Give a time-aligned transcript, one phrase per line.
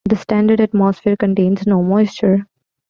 [0.05, 2.47] The standard atmosphere contains no moisture.